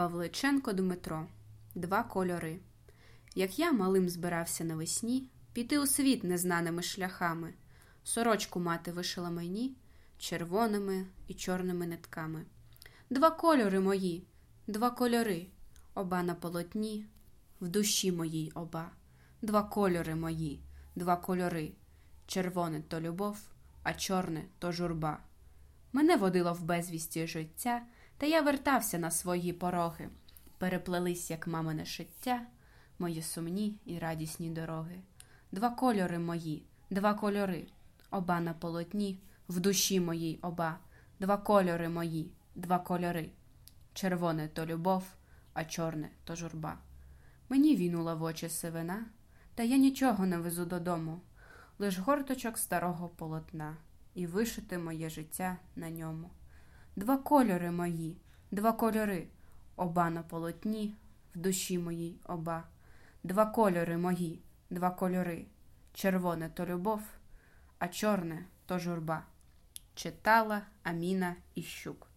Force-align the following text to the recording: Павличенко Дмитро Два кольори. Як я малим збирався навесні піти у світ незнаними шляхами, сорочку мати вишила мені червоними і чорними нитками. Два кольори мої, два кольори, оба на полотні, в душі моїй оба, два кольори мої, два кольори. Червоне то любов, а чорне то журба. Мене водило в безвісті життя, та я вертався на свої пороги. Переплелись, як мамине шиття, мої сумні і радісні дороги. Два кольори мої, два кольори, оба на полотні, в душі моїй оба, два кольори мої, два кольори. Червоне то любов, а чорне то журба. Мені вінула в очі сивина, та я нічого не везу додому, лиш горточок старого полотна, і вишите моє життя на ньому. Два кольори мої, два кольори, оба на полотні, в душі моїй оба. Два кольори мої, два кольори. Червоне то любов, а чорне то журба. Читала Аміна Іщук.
Павличенко 0.00 0.72
Дмитро 0.72 1.26
Два 1.74 2.02
кольори. 2.02 2.58
Як 3.34 3.58
я 3.58 3.72
малим 3.72 4.08
збирався 4.08 4.64
навесні 4.64 5.28
піти 5.52 5.78
у 5.78 5.86
світ 5.86 6.24
незнаними 6.24 6.82
шляхами, 6.82 7.54
сорочку 8.04 8.60
мати 8.60 8.92
вишила 8.92 9.30
мені 9.30 9.76
червоними 10.18 11.06
і 11.28 11.34
чорними 11.34 11.86
нитками. 11.86 12.44
Два 13.10 13.30
кольори 13.30 13.80
мої, 13.80 14.26
два 14.66 14.90
кольори, 14.90 15.46
оба 15.94 16.22
на 16.22 16.34
полотні, 16.34 17.06
в 17.60 17.68
душі 17.68 18.12
моїй 18.12 18.52
оба, 18.54 18.90
два 19.42 19.62
кольори 19.62 20.14
мої, 20.14 20.60
два 20.96 21.16
кольори. 21.16 21.72
Червоне 22.26 22.82
то 22.88 23.00
любов, 23.00 23.38
а 23.82 23.94
чорне 23.94 24.44
то 24.58 24.72
журба. 24.72 25.18
Мене 25.92 26.16
водило 26.16 26.52
в 26.52 26.62
безвісті 26.62 27.26
життя, 27.26 27.82
та 28.20 28.26
я 28.26 28.42
вертався 28.42 28.98
на 28.98 29.10
свої 29.10 29.52
пороги. 29.52 30.08
Переплелись, 30.58 31.30
як 31.30 31.46
мамине 31.46 31.84
шиття, 31.84 32.42
мої 32.98 33.22
сумні 33.22 33.80
і 33.84 33.98
радісні 33.98 34.50
дороги. 34.50 35.00
Два 35.52 35.70
кольори 35.70 36.18
мої, 36.18 36.66
два 36.90 37.14
кольори, 37.14 37.66
оба 38.10 38.40
на 38.40 38.54
полотні, 38.54 39.20
в 39.48 39.60
душі 39.60 40.00
моїй 40.00 40.38
оба, 40.42 40.78
два 41.20 41.36
кольори 41.36 41.88
мої, 41.88 42.32
два 42.54 42.78
кольори. 42.78 43.30
Червоне 43.94 44.48
то 44.48 44.66
любов, 44.66 45.04
а 45.52 45.64
чорне 45.64 46.10
то 46.24 46.36
журба. 46.36 46.78
Мені 47.48 47.76
вінула 47.76 48.14
в 48.14 48.22
очі 48.22 48.48
сивина, 48.48 49.04
та 49.54 49.62
я 49.62 49.76
нічого 49.76 50.26
не 50.26 50.38
везу 50.38 50.64
додому, 50.64 51.20
лиш 51.78 51.98
горточок 51.98 52.58
старого 52.58 53.08
полотна, 53.08 53.76
і 54.14 54.26
вишите 54.26 54.78
моє 54.78 55.10
життя 55.10 55.56
на 55.76 55.90
ньому. 55.90 56.30
Два 57.00 57.16
кольори 57.16 57.70
мої, 57.70 58.16
два 58.50 58.72
кольори, 58.72 59.26
оба 59.76 60.10
на 60.10 60.22
полотні, 60.22 60.94
в 61.34 61.38
душі 61.38 61.78
моїй 61.78 62.20
оба. 62.26 62.64
Два 63.24 63.46
кольори 63.46 63.96
мої, 63.96 64.42
два 64.70 64.90
кольори. 64.90 65.46
Червоне 65.92 66.48
то 66.48 66.66
любов, 66.66 67.00
а 67.78 67.88
чорне 67.88 68.44
то 68.66 68.78
журба. 68.78 69.22
Читала 69.94 70.62
Аміна 70.82 71.36
Іщук. 71.54 72.09